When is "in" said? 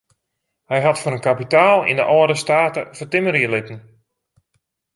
1.17-1.25